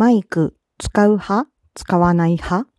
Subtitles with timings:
[0.00, 1.50] マイク使う派？
[1.74, 2.70] 使わない派？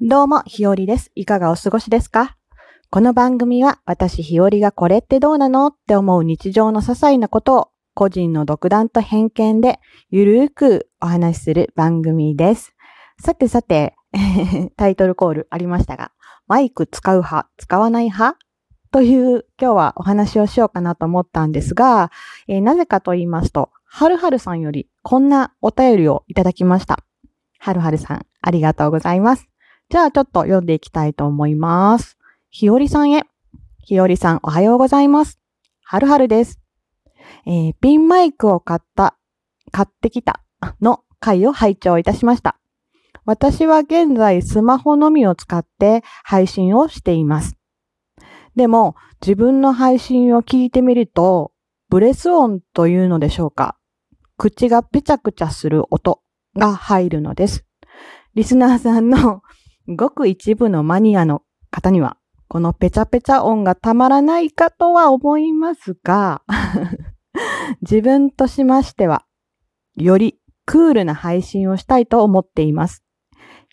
[0.00, 1.12] どうも、ひよりです。
[1.14, 2.38] いかがお過ごしですか？
[2.88, 12.74] この番組は私ひよりがこれってどうなのって思う日常の些細なことを個人の独断と偏見でゆるーくお話しする番組です。
[13.22, 13.94] さてさて、
[14.78, 16.12] タイトルコールありましたが、
[16.46, 18.38] マイク使う派、使わない派？
[18.94, 22.12] という今日はお話をしようかなと思ったんですが、
[22.46, 27.00] えー、なぜかと言いますと、はるはるさんよりこんなお便りをいただきました。
[27.58, 29.48] はるはるさん、ありがとうございます。
[29.88, 32.16] じゃあちょっと読んでいきたいと思います。
[32.50, 33.24] ひよりさんへ。
[33.82, 35.40] ひよりさん、おはようございます。
[35.82, 36.60] はるはるです。
[37.46, 39.16] えー、ピンマイクを買った、
[39.72, 40.40] 買ってきた
[40.80, 42.60] の回を拝聴いたしました。
[43.24, 47.56] 私は現在スマホのみを使って配信をしています。
[48.56, 51.52] でも、自分の配信を聞いてみると、
[51.88, 53.76] ブレス音というのでしょうか。
[54.36, 56.22] 口がぺちゃくちゃする音
[56.56, 57.64] が入るのです。
[58.34, 59.42] リスナーさんの
[59.88, 62.16] ごく一部のマニアの方には、
[62.48, 66.42] このペチャペチャ音がたまらないかとは思いますが、
[67.82, 69.24] 自分としましては、
[69.96, 73.03] よりクールな配信をしたいと思っています。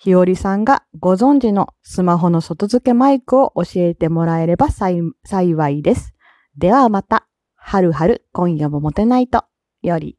[0.03, 6.15] ひよりさんがご存知のスマホの外付けマイクを教えてもらえれば幸いです。
[6.57, 9.43] ではまた、はるはる今夜もモテないと、
[9.83, 10.17] より。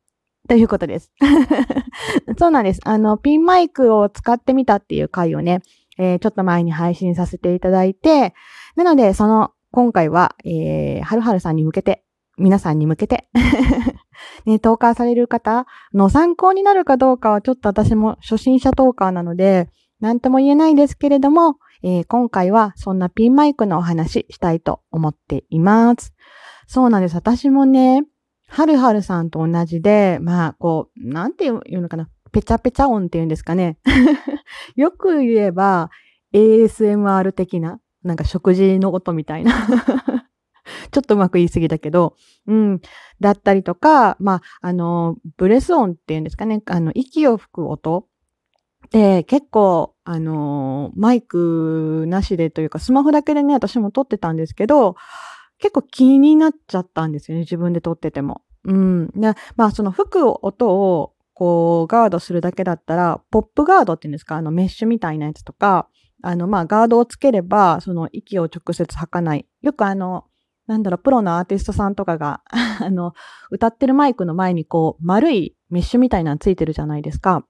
[0.48, 1.11] ということです。
[2.39, 2.80] そうなんです。
[2.84, 5.62] あの、ピンマイクを使ってみたっていう回をね、
[5.98, 8.34] えー、ちょっと前に配信させていただいて、
[8.77, 12.05] なので、その、今回は、えー、はるはるさんに向けて、
[12.39, 13.27] 皆さんに向けて
[14.47, 19.69] ね、投稿される方の参考になるかどうかはちょっと私も初心者トーカーなので、
[20.01, 26.13] なんとも言えないですけれども、えー、今回はそんなピンマイクのお話したいと思っています。
[26.67, 27.15] そうなんです。
[27.15, 28.05] 私もね、
[28.48, 32.09] はるはるさんと同じで、まあ、こう、なんていうのかな。
[32.33, 33.79] ペチャペチャ音っていうんですかね。
[34.77, 35.91] よく言えば、
[36.33, 39.52] ASMR 的な、なんか食事の音みたいな
[40.91, 42.17] ちょっとうまく言い過ぎだけど、
[42.47, 42.81] うん。
[43.20, 46.63] だったりとか、まあ、あの、ブレス音っていうんですかね。
[46.67, 48.09] あの、息を吹く音
[48.91, 54.97] で、結構、あの、マイクなしでというか、スマホだけでね、私も撮ってたんですけど、
[55.59, 57.43] 結構気になっちゃったんですよね。
[57.43, 58.43] 自分で撮ってても。
[58.64, 59.07] うん。
[59.14, 64.37] で、まあ、その吹く音を、こう、ガードするだけだったら、ポップガードっていうんですか？
[64.37, 65.89] あの、メッシュみたいなやつとか、
[66.23, 69.47] あの、まあ、ガードをつければ、その、息を直接吐かない。
[69.63, 70.27] よくあの、
[70.67, 72.42] なんだろう、プロのアーティストさんとかが
[72.80, 73.14] あの、
[73.50, 77.45] 歌ってるマイクの前にこう、丸いメッシュみたいなのついてるじゃないですか。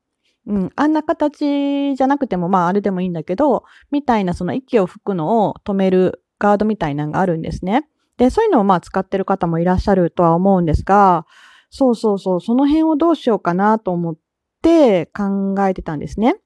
[0.46, 7.86] うん、あんな形じゃなくても、まあ、あれでもいいんだけど、みたいなその息を吹くのを止めるガードみたいなのがあるんですね。
[8.16, 11.26] で、そういうのをまあ使ってる方もいらっしゃるとは思うんですが、
[11.70, 14.16] そうそうそう、その辺をどうしようかなと思っ
[14.62, 16.36] て考えてたんですね。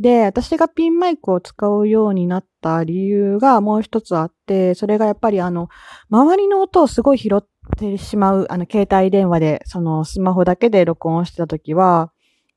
[0.00, 5.68] で、私がピンマイクを使うようになった理由がもう一つあって、それがやっぱりあの、
[6.08, 12.12] 周りの音をすごい拾ってしまう、あの、携帯電話で、そのスマホだけで録音してた時は、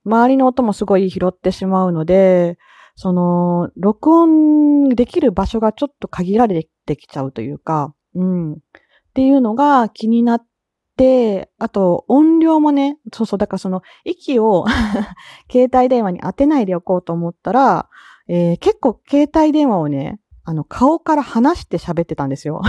[0.06, 2.58] 周りの音もすごい拾ってしまうので、
[2.96, 8.54] その、録音できる場所がちょっと限られてきちゃうというか、うん。
[8.54, 8.58] っ
[9.14, 10.46] ていうのが気になっ
[11.02, 14.66] て、あと音量もね、そうそう、だからその息を
[15.52, 17.90] 携帯電話に当てないでおこうと思ったら、
[18.28, 22.62] えー、結構携帯電話をね、あの顔から離して喋ってたんですよ。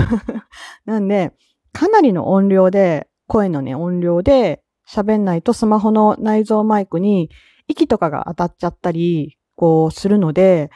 [0.86, 1.34] なんで、
[1.72, 7.28] かなりの音量で、声のね、音量で喋んないとスマホの内蔵マイクに
[7.68, 10.70] 息とかが当たっちゃったり、こうするので、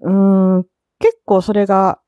[0.00, 0.66] うーん、
[0.98, 2.00] 結構それが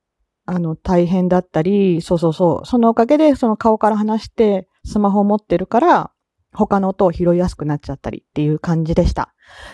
[0.46, 2.66] あの、大変だったり、そうそうそう。
[2.66, 6.10] そのおかげで、その顔から離して、スマホを持ってるから、
[6.52, 9.32] 他の音を拾いやすくなっちゃったりっていう感じでした。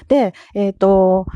[0.09, 1.27] で、えっ、ー、と、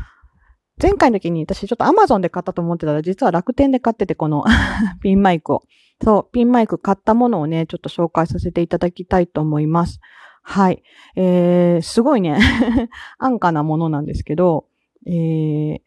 [0.81, 4.45] 前回の時に私ちょっと Amazon で買ったと思ってたら、実は楽天で買ってて、この
[5.01, 5.63] ピンマイクを。
[6.03, 9.99] そう、ピンマイク買ったものをね、ちょっと紹介させていただきたいと思います。
[10.43, 10.83] はい。
[11.15, 12.39] えー、すごいね
[13.19, 14.65] 安価なものなんですけど、
[15.05, 15.79] えー、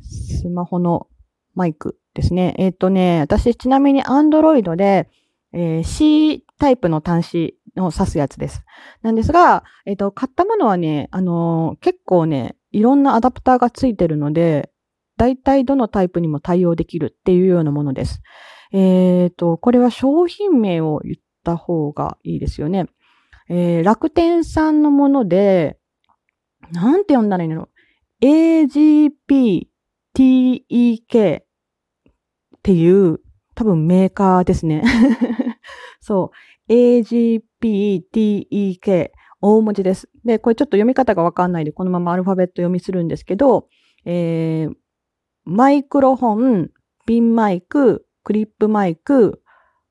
[0.00, 1.08] スマホの
[1.54, 2.54] マイクですね。
[2.58, 5.10] えっ、ー、とね、私ちなみに Android で、
[5.52, 8.62] えー、C タイプの端子を指すやつです。
[9.02, 14.70] なんですが、えっ、ー、と、買ったものはね、あのー、結構ね、いろんなアダプターがついてるので、
[15.16, 18.20] 大体どのタイプにも対応できるっていうようなものです。
[18.72, 22.86] えっ、と、これは商品名を言った方がいいですよね。
[23.48, 25.78] え楽天さんのもので、
[26.72, 27.68] なんて読んだらいいの
[28.20, 29.68] ?AGP
[30.14, 31.42] TEK っ
[32.62, 33.20] ていう
[33.54, 34.82] 多分メーカーですね。
[36.08, 36.32] そ
[36.68, 36.72] う。
[36.72, 37.42] AGPTEK。
[39.40, 40.08] 大文字です。
[40.24, 43.68] で、これちょっと読み方がわかんないで、このままアルファベット読みするんですけど、
[44.04, 44.74] えー、
[45.44, 46.70] マイクロフォン、
[47.06, 49.42] ピンマイク、クリップマイク、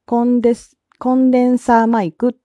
[0.05, 2.35] コンデス、コンデンサーマイク、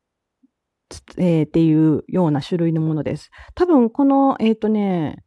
[1.16, 3.30] えー、っていうような種類のものです。
[3.54, 5.24] 多分この、えっ、ー、とね、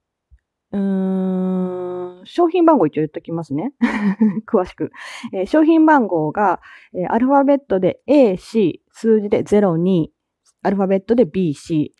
[0.72, 3.74] うーん、商品番号一応言っときますね。
[4.48, 4.92] 詳しく。
[5.33, 6.60] えー、商品番号が、
[6.94, 10.07] えー、アルファベットで AC、数字で02、
[10.63, 11.92] アルファベットで BC、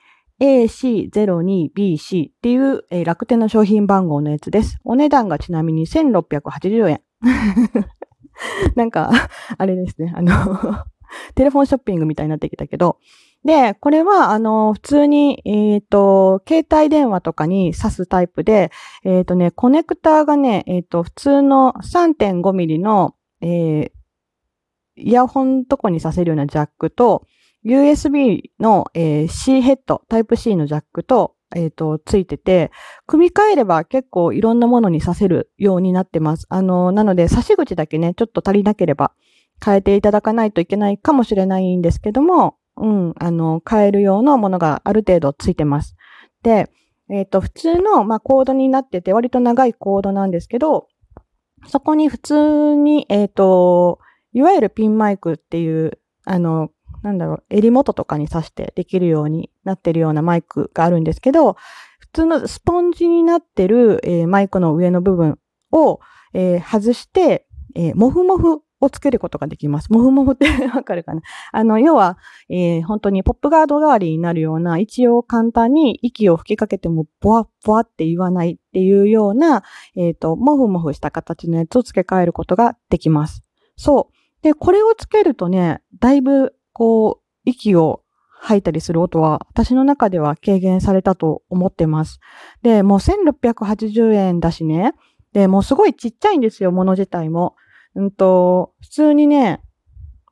[0.42, 4.80] AC02BC っていう、えー、楽天の商品番号のやつです。
[4.83, 7.01] お値段がちなみに1680円。
[8.75, 9.12] なんか、
[9.57, 10.13] あれですね。
[10.16, 10.31] あの
[11.36, 12.98] テレフォンショッピングみたいになってきたけど、
[13.46, 18.72] で、これは、あの、普通に、えっ、ー、と、携帯電話とかに挿すタイプで、
[19.04, 23.92] えっ、ー、とね、コネクターがね、えっ、ー、と、普通の3.5ミリの、えー、
[24.98, 27.28] イヤホンとこに挿せるようなジャックと、
[27.64, 32.72] USB の、えー、C ヘッド、タイプ C のジャックと、えっ、と、ついてて、
[33.06, 36.48] 組み替えれば結構いろんなものに挿せるようになってます。
[36.50, 39.12] あの、なので、差し口だけね、ちょっと足りなければ
[39.64, 45.95] 変えていただかないといけないかもしれないんですけども、うん、あの、買えるようなものがある程度ついてます。
[46.44, 46.69] で、
[47.10, 50.88] えっ、ー、と、普通の、まあ、コードになってて、割と長いコードなんですけど、
[51.68, 54.00] そこに普通に、えっ、ー、と、
[54.33, 56.69] いわゆるピンマイクっていう、あの、
[57.04, 61.56] なんだろう、襟元とかに挿してできるようになってるようなマイクがあるんですけど、
[62.00, 65.38] 普通のスポンジになってる、えー、マイクの上の部分
[65.72, 66.00] を、
[66.33, 67.45] えー、外して、
[67.75, 69.92] えー、もふもふをつけることができます。
[69.92, 71.22] もふもふって わかるかな？
[71.51, 72.18] あの、要は、
[72.50, 79.63] えー、本当にポップガード代わりになるような、一応簡単に息を吹きかけても、ボワッボワって言わないっていうような、
[79.95, 83.42] えっ、ー、と、もふもふした形のやつを付け替えることができます。
[83.77, 84.44] そう。
[84.44, 88.01] で、これをつけるとね、だいぶ、こう、息を
[88.45, 92.19] 吐いたりする音は、私の中では軽減されたと思ってます。
[92.62, 94.94] で、もう1680円だしね。
[95.33, 97.56] で、もうすごいちっちゃいんですよ、もの自体も。
[97.96, 99.62] うんと、普通にね、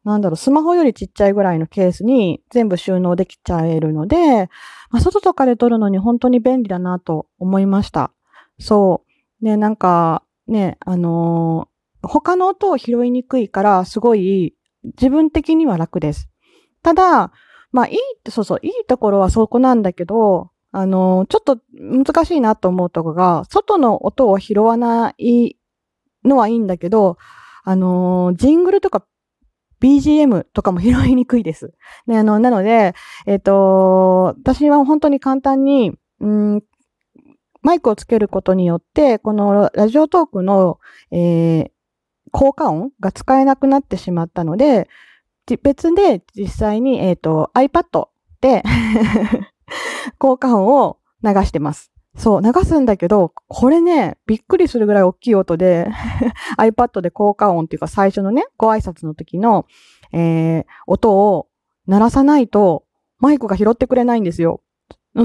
[0.04, 4.50] なんだろう、スマホよりちっちゃいぐらいのケースに全部収納できちゃえるので、
[4.89, 8.12] まあ、外とかで撮るのに本当に便利だなと思いました。
[8.60, 9.06] そ
[9.42, 9.45] う。
[9.45, 16.30] ね、なんか、ね、あのー、他の音を拾いにくいから、すごい自分的には楽です。
[16.81, 17.31] ただ、
[17.71, 25.57] まあいいって、そうそう、いいところはそこなんだけど、あのー、ちょっと難しいなと思うとこが、外の音を拾わない
[26.25, 27.18] のはいいんだけど、
[27.63, 29.06] あのー、ジングルとか
[29.81, 31.74] BGM とかも拾いにくいです。
[32.07, 32.95] ね、あの、なので、
[33.25, 36.63] えっ、ー、と、私は本当に簡単に、うん、
[37.62, 40.80] マイクをつけることによって、このラジオトークの、
[41.12, 41.71] えー、
[42.31, 44.89] 効果音が使えなくなってしまったので、
[45.62, 48.07] 別で実際に、えっ、ー、と、iPad
[48.39, 48.63] で
[50.18, 51.92] 効果音を流してます。
[52.15, 55.88] そう、流すんだけど、これね、びっくりするぐらい大きい音で
[56.57, 59.65] iPad で効果音っていうか最初のね、ご挨拶の時の、
[60.12, 61.48] えー、音を
[61.88, 62.86] 鳴らさないと、
[63.19, 64.62] マイクが拾ってくれないんですよ。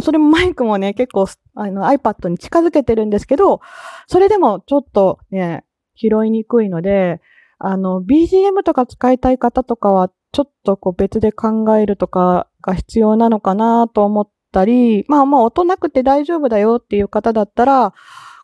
[0.02, 3.60] それもマイクもね、結構あの iPad に近づけてるんですけど、
[4.06, 5.64] それでもちょっとね、
[5.94, 7.20] 拾いにくいので、
[7.58, 17.94] あの、BGM とか使いたい方とかは、ちょっとこう別で考えるとかが必要なのかなと思ったり、まあまあ音なくて大丈夫だよっていう方だったら、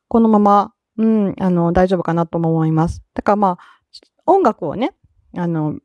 [0.09, 3.03] このまま、うん、あの、大丈夫かなとも思います。
[3.15, 3.59] だからまあ、
[4.27, 4.95] 音楽をね、
[5.37, 5.79] あの、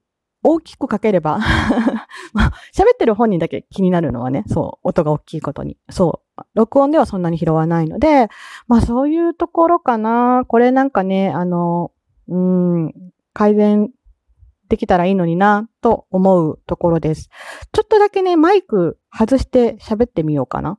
[0.43, 1.39] 大きくかければ
[2.31, 5.77] まあ喋ってる本人だけ気になるのはね、そう、音が大きいことに。
[5.89, 8.29] そう、録音ではそんなに拾わないので、
[8.67, 10.43] まあそういうところかな。
[10.47, 11.91] これなんかね、あの、
[12.29, 12.93] うん、
[13.33, 13.91] 改善
[14.69, 17.29] できたらいいのになと思うところです。
[17.71, 20.77] ちょっとだけね、マイク外して喋ってみようかな。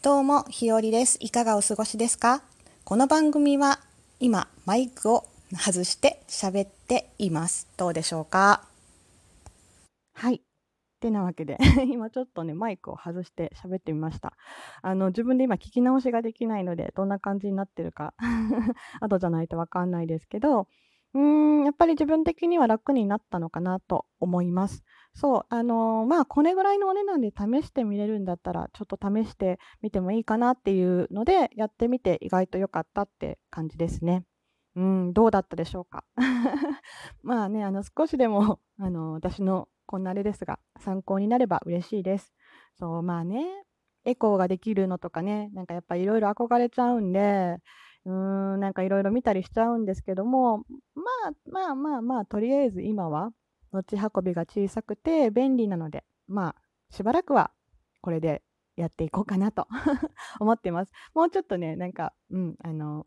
[0.00, 1.18] どうも、ひよりです。
[1.20, 2.42] いかがお過ごしですか？
[2.84, 3.80] この番組は
[4.20, 7.68] 今マイクを外して喋っています。
[7.76, 8.62] どうでしょうか？
[10.14, 10.36] はい。
[10.36, 10.40] っ
[11.00, 11.58] てなわけで
[11.92, 14.34] 今ちょっとね、マイクを外して喋ってみました。
[14.82, 18.14] あの、自分で今聞き直しができないので、どんな感じになってるか
[19.00, 20.68] 後じゃないとわかんないですけど、
[21.14, 21.22] うー
[21.62, 24.84] ん、やっぱり自分的には楽になったのかなと思います。
[25.14, 34.24] そう、あのー、まあ、これぐらいのお値段で試してみれるんだったら、ちょっと試してみてもいいかなっていうので、やってみて意外と良かったって感じですね。
[34.76, 36.04] うん、どうだったでしょうか？
[37.22, 42.32] まあね、あの、少しでも、あの、私のこんなあれですが、参考になれば嬉しいです。
[42.78, 43.64] そう、まあね、
[44.04, 47.56] エコーができるのとかね、なんかやっぱいろいろ憧れちゃうんで、
[48.08, 53.32] うーん、なんかいろいろ見たりしちゃうんですけども、まあまあまあまあ、とりあえず今は
[53.70, 56.54] 持ち運びが小さくて便利なので、まあ、
[56.90, 57.50] しばらくは
[58.00, 58.42] これで
[58.76, 59.68] やっていこうかなと
[60.40, 60.92] 思ってます。
[61.14, 63.06] もうちょっとね、なんか、うん、あの、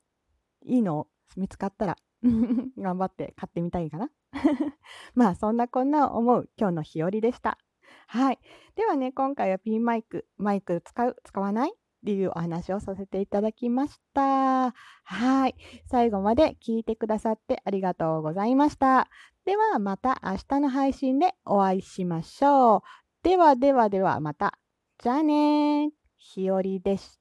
[0.63, 1.97] いいの見つかったら
[2.77, 4.11] 頑張って買ってみたいかな
[5.15, 7.57] まあ、そんなこんな思う今日の日和でした。
[8.05, 8.39] はい。
[8.75, 14.73] ではね、今回はピンマイク、マイク使う、使わないっていうお話をさせていただきました。
[15.03, 15.55] はい。
[15.85, 19.07] 最後まで聞いてくださってありがとうございました。
[19.45, 22.81] ではまた明日の配信でお会いしましょう。
[23.23, 24.57] ではではではまた。
[24.97, 25.89] じゃあねー。
[26.17, 27.20] ひよりでした。